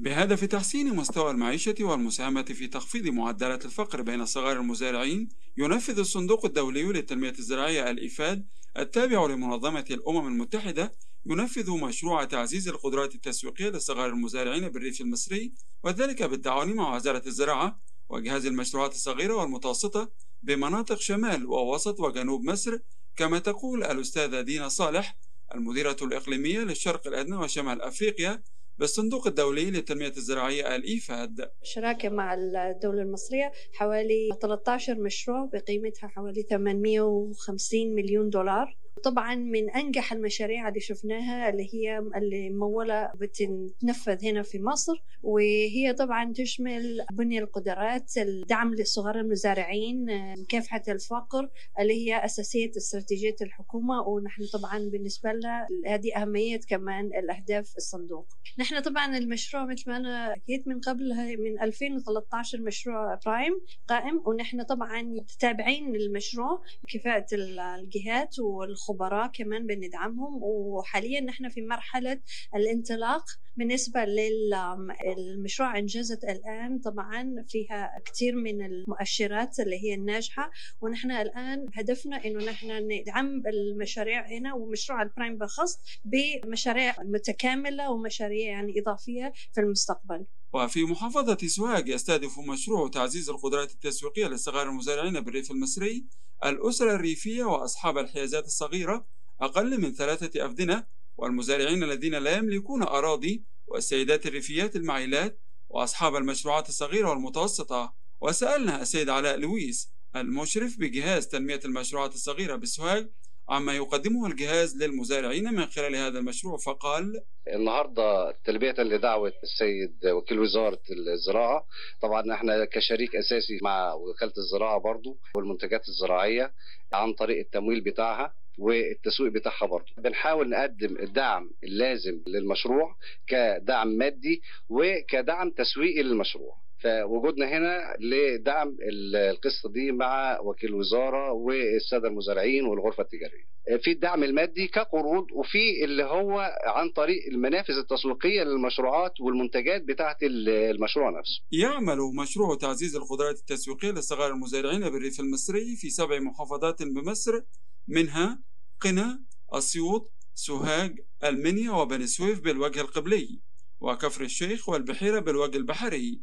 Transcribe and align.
بهدف 0.00 0.44
تحسين 0.44 0.96
مستوى 0.96 1.30
المعيشة 1.30 1.74
والمساهمة 1.80 2.42
في 2.42 2.66
تخفيض 2.66 3.06
معدلات 3.06 3.64
الفقر 3.64 4.02
بين 4.02 4.26
صغار 4.26 4.60
المزارعين 4.60 5.28
ينفذ 5.56 5.98
الصندوق 5.98 6.44
الدولي 6.44 6.82
للتنمية 6.82 7.34
الزراعية 7.38 7.90
الإفاد 7.90 8.46
التابع 8.78 9.26
لمنظمة 9.26 9.84
الأمم 9.90 10.26
المتحدة 10.26 10.92
ينفذ 11.26 11.70
مشروع 11.70 12.24
تعزيز 12.24 12.68
القدرات 12.68 13.14
التسويقية 13.14 13.68
لصغار 13.68 14.08
المزارعين 14.08 14.68
بالريف 14.68 15.00
المصري 15.00 15.52
وذلك 15.82 16.22
بالتعاون 16.22 16.72
مع 16.72 16.96
وزارة 16.96 17.22
الزراعة 17.26 17.80
وجهاز 18.08 18.46
المشروعات 18.46 18.94
الصغيرة 18.94 19.34
والمتوسطة 19.34 20.10
بمناطق 20.42 21.00
شمال 21.00 21.46
ووسط 21.46 22.00
وجنوب 22.00 22.44
مصر 22.44 22.78
كما 23.16 23.38
تقول 23.38 23.84
الأستاذة 23.84 24.40
دينا 24.40 24.68
صالح 24.68 25.16
المديرة 25.54 25.96
الإقليمية 26.02 26.60
للشرق 26.60 27.06
الأدنى 27.06 27.36
وشمال 27.36 27.82
أفريقيا 27.82 28.42
بالصندوق 28.80 29.26
الدولي 29.26 29.70
للتنمية 29.70 30.12
الزراعية 30.16 30.76
الإيفاد 30.76 31.50
شراكة 31.62 32.08
مع 32.08 32.34
الدولة 32.34 33.02
المصرية 33.02 33.52
حوالي 33.72 34.28
13 34.42 34.94
مشروع 34.94 35.50
بقيمتها 35.52 36.08
حوالي 36.08 36.42
850 36.42 37.94
مليون 37.94 38.30
دولار. 38.30 38.79
طبعا 39.02 39.34
من 39.34 39.70
أنجح 39.70 40.12
المشاريع 40.12 40.68
اللي 40.68 40.80
شفناها 40.80 41.48
اللي 41.50 41.68
هي 41.74 41.98
اللي 41.98 42.50
مموله 42.50 43.10
بتنفذ 43.14 44.24
هنا 44.24 44.42
في 44.42 44.62
مصر 44.62 45.02
وهي 45.22 45.92
طبعا 45.92 46.32
تشمل 46.32 47.06
بني 47.12 47.38
القدرات 47.38 48.16
الدعم 48.16 48.74
للصغار 48.74 49.20
المزارعين 49.20 50.06
مكافحة 50.40 50.82
الفقر 50.88 51.48
اللي 51.80 51.94
هي 51.94 52.24
أساسية 52.24 52.70
استراتيجية 52.76 53.36
الحكومة 53.42 54.00
ونحن 54.00 54.42
طبعا 54.52 54.78
بالنسبة 54.78 55.32
لنا 55.32 55.66
هذه 55.86 56.16
أهمية 56.16 56.60
كمان 56.68 57.06
الأهداف 57.06 57.76
الصندوق. 57.76 58.26
نحن 58.58 58.80
طبعا 58.80 59.18
المشروع 59.18 59.66
مثل 59.66 59.90
ما 59.90 59.96
أنا 59.96 60.34
حكيت 60.34 60.68
من 60.68 60.80
قبل 60.80 61.14
من 61.38 61.60
2013 61.62 62.60
مشروع 62.60 63.18
برايم 63.26 63.60
قائم 63.88 64.22
ونحن 64.26 64.62
طبعا 64.62 65.24
تابعين 65.38 65.96
المشروع 65.96 66.62
كفاءه 66.88 67.26
الجهات 67.32 68.38
والخ 68.38 68.79
الخبراء 68.80 69.30
كمان 69.34 69.66
بندعمهم 69.66 70.42
وحاليا 70.42 71.20
نحن 71.20 71.48
في 71.48 71.62
مرحلة 71.62 72.20
الانطلاق 72.54 73.24
بالنسبة 73.56 74.04
للمشروع 74.04 75.78
أنجزت 75.78 76.24
الآن. 76.24 76.78
طبعا 76.78 77.44
فيها 77.48 77.92
كثير 78.04 78.36
من 78.36 78.64
المؤشرات 78.64 79.60
اللي 79.60 79.76
هي 79.84 79.94
الناجحة 79.94 80.50
ونحن 80.80 81.10
الآن 81.10 81.66
هدفنا 81.74 82.24
إنه 82.24 82.44
نحن 82.44 82.88
ندعم 82.92 83.42
المشاريع 83.46 84.26
هنا 84.28 84.54
ومشروع 84.54 85.02
البرايم 85.02 85.38
بخص 85.38 85.78
بمشاريع 86.04 86.94
متكاملة 87.02 87.90
ومشاريع 87.90 88.50
يعني 88.50 88.80
إضافية 88.80 89.32
في 89.52 89.60
المستقبل. 89.60 90.26
وفي 90.52 90.84
محافظة 90.84 91.38
سوهاج 91.46 91.88
يستهدف 91.88 92.38
مشروع 92.38 92.88
تعزيز 92.88 93.30
القدرات 93.30 93.70
التسويقية 93.72 94.26
لصغار 94.26 94.68
المزارعين 94.68 95.20
بالريف 95.20 95.50
المصري 95.50 96.04
الأسرة 96.44 96.94
الريفية 96.94 97.44
وأصحاب 97.44 97.98
الحيازات 97.98 98.46
الصغيرة 98.46 99.06
أقل 99.40 99.80
من 99.80 99.92
ثلاثة 99.92 100.46
أفدنة 100.46 100.86
والمزارعين 101.16 101.82
الذين 101.82 102.14
لا 102.14 102.36
يملكون 102.36 102.82
أراضي 102.82 103.44
والسيدات 103.66 104.26
الريفيات 104.26 104.76
المعيلات 104.76 105.40
وأصحاب 105.68 106.16
المشروعات 106.16 106.68
الصغيرة 106.68 107.10
والمتوسطة. 107.10 107.94
وسألنا 108.20 108.82
السيد 108.82 109.08
علاء 109.08 109.36
لويس 109.36 109.90
المشرف 110.16 110.76
بجهاز 110.78 111.28
تنمية 111.28 111.60
المشروعات 111.64 112.14
الصغيرة 112.14 112.56
بسوهاج 112.56 113.10
عما 113.50 113.72
يقدمه 113.76 114.26
الجهاز 114.26 114.82
للمزارعين 114.82 115.44
من 115.54 115.66
خلال 115.66 115.96
هذا 115.96 116.18
المشروع 116.18 116.56
فقال 116.56 117.22
النهارده 117.54 118.32
تلبية 118.44 118.74
لدعوة 118.78 119.32
السيد 119.42 120.06
وكيل 120.06 120.38
وزارة 120.38 120.80
الزراعة. 120.90 121.66
طبعا 122.02 122.34
إحنا 122.34 122.64
كشريك 122.64 123.16
أساسي 123.16 123.58
مع 123.62 123.92
وكالة 123.94 124.32
الزراعة 124.38 124.80
برضو 124.80 125.18
والمنتجات 125.34 125.88
الزراعية 125.88 126.52
عن 126.92 127.12
طريق 127.12 127.38
التمويل 127.38 127.80
بتاعها 127.80 128.34
والتسويق 128.58 129.32
بتاعها 129.32 129.66
برضه 129.66 129.86
بنحاول 129.98 130.48
نقدم 130.50 130.96
الدعم 130.98 131.50
اللازم 131.64 132.20
للمشروع 132.26 132.96
كدعم 133.26 133.88
مادي 133.88 134.42
وكدعم 134.68 135.50
تسويقي 135.50 136.02
للمشروع. 136.02 136.54
فوجودنا 136.82 137.46
هنا 137.48 137.96
لدعم 138.00 138.76
القصة 138.90 139.72
دي 139.72 139.92
مع 139.92 140.40
وكيل 140.40 140.70
الوزاره 140.70 141.32
والسادة 141.32 142.08
المزارعين 142.08 142.64
والغرفة 142.64 143.02
التجارية. 143.02 143.50
في 143.82 143.90
الدعم 143.90 144.24
المادي 144.24 144.66
كقروض 144.68 145.26
وفي 145.32 145.84
اللي 145.84 146.04
هو 146.04 146.58
عن 146.66 146.90
طريق 146.90 147.26
المنافذ 147.32 147.74
التسويقية 147.74 148.42
للمشروعات 148.42 149.20
والمنتجات 149.20 149.82
بتاعة 149.82 150.16
المشروع 150.22 151.10
نفسه. 151.10 151.42
يعمل 151.52 151.98
مشروع 152.22 152.56
تعزيز 152.56 152.96
القدرات 152.96 153.38
التسويقية 153.38 153.90
لصغار 153.90 154.32
المزارعين 154.32 154.80
بالريف 154.80 155.20
المصري 155.20 155.76
في 155.76 155.90
سبع 155.90 156.18
محافظات 156.18 156.82
بمصر 156.82 157.40
منها 157.88 158.42
قنا، 158.80 159.22
أسيوط، 159.52 160.12
سوهاج، 160.34 160.98
المنيا 161.24 161.70
وبني 161.70 162.06
سويف 162.06 162.40
بالوجه 162.40 162.80
القبلي، 162.80 163.40
وكفر 163.80 164.24
الشيخ 164.24 164.68
والبحيرة 164.68 165.20
بالوجه 165.20 165.56
البحري. 165.56 166.20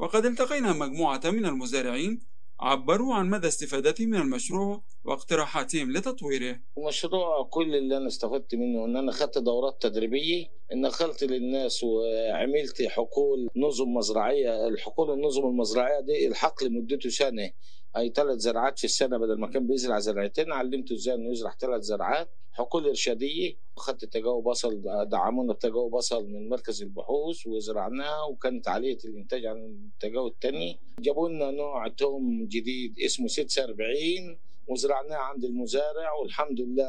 وقد 0.00 0.24
التقينا 0.26 0.72
مجموعة 0.72 1.20
من 1.24 1.46
المزارعين 1.46 2.20
عبروا 2.60 3.14
عن 3.14 3.30
مدى 3.30 3.48
استفادتهم 3.48 4.08
من 4.08 4.20
المشروع 4.20 4.82
واقتراحاتهم 5.04 5.92
لتطويره. 5.92 6.60
المشروع 6.78 7.48
كل 7.50 7.74
اللي 7.76 7.96
أنا 7.96 8.06
استفدت 8.06 8.54
منه 8.54 8.84
إن 8.84 8.96
أنا 8.96 9.12
خدت 9.12 9.38
دورات 9.38 9.82
تدريبية 9.82 10.46
نقلت 10.74 11.24
للناس 11.24 11.84
وعملت 11.84 12.82
حقول 12.82 13.48
نظم 13.56 13.94
مزرعية 13.94 14.68
الحقول 14.68 15.10
النظم 15.10 15.46
المزرعية 15.46 16.00
دي 16.00 16.26
الحقل 16.28 16.72
مدته 16.72 17.10
سنة. 17.10 17.50
اي 17.96 18.12
ثلاث 18.16 18.38
زرعات 18.38 18.78
في 18.78 18.84
السنة 18.84 19.18
بدل 19.18 19.40
ما 19.40 19.46
كان 19.46 19.66
بيزرع 19.66 19.98
زرعتين 19.98 20.52
علمته 20.52 20.94
إزاي 20.94 21.14
إنه 21.14 21.32
يزرع 21.32 21.54
ثلاث 21.60 21.82
زرعات. 21.82 22.30
حقول 22.52 22.86
إرشادية 22.86 23.56
أخذت 23.76 24.04
تجاوب 24.04 24.44
بصل 24.48 24.82
دعمونا 25.08 25.52
بتجاوب 25.52 25.96
بصل 25.96 26.28
من 26.28 26.48
مركز 26.48 26.82
البحوث 26.82 27.46
وزرعناها 27.46 28.22
وكانت 28.24 28.68
عالية 28.68 28.98
الإنتاج 29.04 29.46
عن 29.46 29.90
التجاوب 29.94 30.32
الثاني. 30.32 30.78
جابوا 31.00 31.28
لنا 31.28 31.50
نوع 31.50 31.88
توم 31.88 32.46
جديد 32.46 32.98
اسمه 32.98 33.26
46 33.26 34.38
وزرعناه 34.68 35.16
عند 35.16 35.44
المزارع 35.44 36.12
والحمد 36.12 36.60
لله 36.60 36.88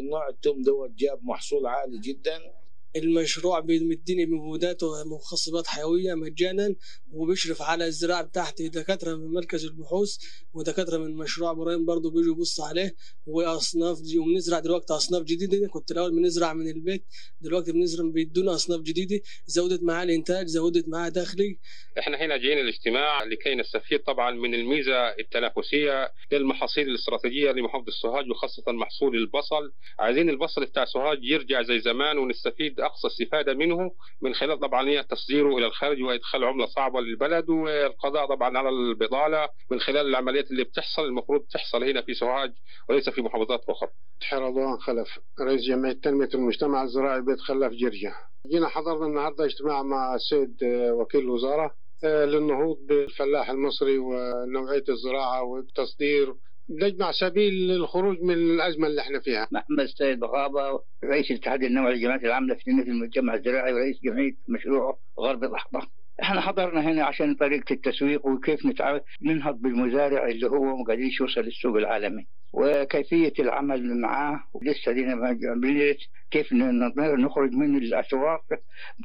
نوع 0.00 0.28
التوم 0.28 0.62
دوت 0.62 0.90
جاب 0.90 1.18
محصول 1.22 1.66
عالي 1.66 1.98
جدا. 1.98 2.59
المشروع 2.96 3.60
بيمدني 3.60 4.26
بمبيدات 4.26 4.82
ومخصبات 4.82 5.66
حيوية 5.66 6.14
مجانا 6.14 6.74
وبيشرف 7.12 7.62
على 7.62 7.86
الزراعة 7.86 8.22
بتاعتي. 8.22 8.68
دكاترة 8.68 9.16
من 9.16 9.32
مركز 9.32 9.64
البحوث 9.64 10.16
ودكاترة 10.54 10.98
من 10.98 11.16
مشروع 11.16 11.50
إبراهيم 11.50 11.84
برضه 11.84 12.10
بيجوا 12.10 12.34
يبصوا 12.34 12.64
عليه. 12.64 12.94
وأصناف 13.26 14.00
دي 14.00 14.18
وبنزرع 14.18 14.58
دلوقتي 14.58 14.92
أصناف 14.92 15.22
جديدة. 15.22 15.68
كنت 15.68 15.90
الأول 15.90 16.10
بنزرع 16.10 16.52
من 16.52 16.70
البيت 16.70 17.04
دلوقتي 17.40 17.72
بنزرع 17.72 18.08
بيدونا 18.10 18.54
أصناف 18.54 18.80
جديدة. 18.80 19.20
زودت 19.46 19.82
معاه 19.82 20.04
الإنتاج 20.04 20.46
زودت 20.46 20.88
معاه 20.88 21.08
دخلي. 21.08 21.58
إحنا 21.98 22.16
هنا 22.16 22.36
جايين 22.36 22.58
الاجتماع 22.58 23.24
لكي 23.24 23.54
نستفيد 23.54 24.00
طبعا 24.02 24.30
من 24.30 24.54
الميزة 24.54 25.08
التنافسية 25.08 26.12
للمحاصيل 26.32 26.88
الاستراتيجية 26.88 27.50
لمحافظة 27.50 27.92
سوهاج 28.02 28.30
وخاصة 28.30 28.72
محصول 28.72 29.16
البصل. 29.16 29.72
عايزين 29.98 30.30
البصل 30.30 30.64
بتاع 30.66 30.84
سوهاج 30.84 31.18
يرجع 31.24 31.62
زي 31.62 31.80
زمان 31.80 32.18
ونستفيد 32.18 32.79
أقصى 32.82 33.06
استفادة 33.06 33.54
منه 33.54 33.90
من 34.22 34.34
خلال 34.34 34.60
طبعا 34.60 35.02
تصديره 35.02 35.58
إلى 35.58 35.66
الخارج 35.66 36.02
وإدخال 36.02 36.44
عملة 36.44 36.66
صعبة 36.66 37.00
للبلد 37.00 37.48
والقضاء 37.50 38.26
طبعا 38.26 38.58
على 38.58 38.68
البطالة 38.68 39.48
من 39.70 39.80
خلال 39.80 40.06
العمليات 40.06 40.50
اللي 40.50 40.64
بتحصل 40.64 41.04
المفروض 41.04 41.40
تحصل 41.40 41.84
هنا 41.84 42.02
في 42.02 42.14
سوهاج 42.14 42.52
وليس 42.88 43.08
في 43.08 43.22
محافظات 43.22 43.60
أخرى. 43.68 43.88
رضوان 44.32 44.78
خلف 44.78 45.18
رئيس 45.40 45.60
جمعية 45.68 45.92
تنمية 45.92 46.28
المجتمع 46.34 46.82
الزراعي 46.82 47.20
بيت 47.20 47.40
خلاف 47.40 47.72
جرجة. 47.72 48.14
جينا 48.46 48.68
حضرنا 48.68 49.06
النهارده 49.06 49.44
اجتماع 49.44 49.82
مع 49.82 50.14
السيد 50.14 50.56
وكيل 50.90 51.20
الوزارة 51.20 51.74
للنهوض 52.04 52.76
بالفلاح 52.88 53.50
المصري 53.50 53.98
ونوعية 53.98 54.84
الزراعة 54.88 55.42
والتصدير 55.42 56.34
نجمع 56.70 57.10
سبيل 57.12 57.54
للخروج 57.68 58.22
من 58.22 58.34
الأزمة 58.34 58.86
اللي 58.86 59.00
إحنا 59.00 59.20
فيها. 59.20 59.48
محمد 59.52 59.80
السيد 59.80 60.24
غابه 60.24 60.80
رئيس 61.04 61.30
الاتحاد 61.30 61.62
النوعي 61.62 61.94
للجمعيات 61.94 62.24
العامله 62.24 62.54
في 62.54 62.64
تنميه 62.64 62.82
المجتمع 62.82 63.34
الزراعي 63.34 63.72
ورئيس 63.72 64.00
جمعية 64.04 64.32
مشروع 64.48 64.98
غرب 65.20 65.44
الاحضر. 65.44 65.86
إحنا 66.22 66.40
حضرنا 66.40 66.80
هنا 66.80 67.04
عشان 67.04 67.34
طريقة 67.34 67.72
التسويق 67.72 68.26
وكيف 68.26 68.66
نتعامل 68.66 69.00
ننهض 69.22 69.60
بالمزارع 69.60 70.28
اللي 70.28 70.46
هو 70.46 70.76
ما 70.76 70.84
قادرش 70.84 71.20
يوصل 71.20 71.40
للسوق 71.40 71.76
العالمي 71.76 72.26
وكيفية 72.52 73.32
العمل 73.38 74.00
معاه 74.00 74.40
ولسه 74.52 74.92
لنا 74.92 75.96
كيف 76.30 76.52
نخرج 76.52 77.52
من 77.52 77.76
الأسواق 77.76 78.40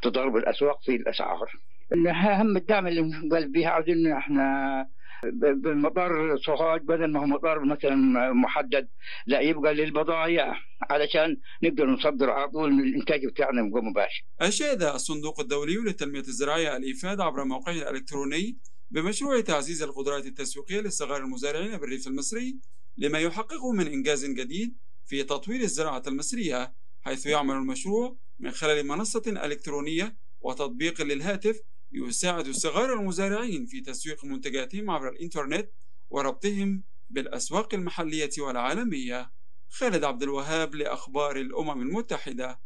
تضارب 0.01 0.35
الأسواق 0.37 0.81
في 0.83 0.95
الأسعار. 0.95 1.49
أهم 2.09 2.57
الدعم 2.57 2.87
اللي 2.87 3.29
قال 3.31 3.51
بها 3.51 3.69
عاوزين 3.69 4.11
إحنا 4.11 4.87
بالمطار 5.33 6.37
سوهاج 6.37 6.81
بدل 6.81 7.11
ما 7.11 7.19
هو 7.19 7.25
مطار 7.25 7.65
مثلا 7.65 7.95
محدد 8.33 8.89
لا 9.27 9.39
يبقى 9.39 9.73
للبضائع 9.73 10.53
علشان 10.89 11.37
نقدر 11.63 11.85
نصدر 11.89 12.29
على 12.29 12.51
طول 12.51 12.79
الإنتاج 12.79 13.25
بتاعنا 13.25 13.61
مباشر. 13.61 14.25
أشاد 14.41 14.83
الصندوق 14.83 15.39
الدولي 15.39 15.75
للتنمية 15.75 16.19
الزراعية 16.19 16.77
الإيفاد 16.77 17.21
عبر 17.21 17.43
موقعه 17.43 17.73
الإلكتروني 17.73 18.57
بمشروع 18.91 19.41
تعزيز 19.41 19.83
القدرات 19.83 20.25
التسويقية 20.25 20.79
للصغار 20.79 21.23
المزارعين 21.23 21.77
بالريف 21.77 22.07
المصري 22.07 22.59
لما 22.97 23.19
يحققه 23.19 23.71
من 23.71 23.87
إنجاز 23.87 24.25
جديد 24.25 24.77
في 25.05 25.23
تطوير 25.23 25.61
الزراعة 25.61 26.03
المصرية 26.07 26.73
حيث 27.01 27.25
يعمل 27.25 27.55
المشروع 27.55 28.17
من 28.39 28.51
خلال 28.51 28.87
منصة 28.87 29.23
إلكترونية 29.27 30.17
وتطبيق 30.41 31.01
للهاتف 31.01 31.61
يساعد 31.95 32.47
الصغار 32.47 32.93
المزارعين 32.93 33.65
في 33.65 33.81
تسويق 33.81 34.25
منتجاتهم 34.25 34.89
عبر 34.89 35.09
الإنترنت 35.09 35.71
وربطهم 36.09 36.83
بالأسواق 37.09 37.73
المحلية 37.73 38.31
والعالمية. 38.37 39.31
خالد 39.69 40.03
عبد 40.03 40.23
الوهاب 40.23 40.75
لأخبار 40.75 41.37
الأمم 41.37 41.81
المتحدة. 41.81 42.64